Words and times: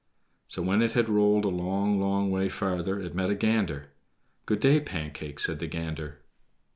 So 0.47 0.63
when 0.63 0.81
it 0.81 0.93
had 0.93 1.09
rolled 1.09 1.45
a 1.45 1.49
long, 1.49 1.99
long 1.99 2.31
way 2.31 2.49
farther, 2.49 2.99
it 2.99 3.13
met 3.13 3.29
a 3.29 3.35
gander. 3.35 3.91
"Good 4.47 4.59
day, 4.61 4.79
Pancake," 4.79 5.39
said 5.39 5.59
the 5.59 5.67
gander. 5.67 6.17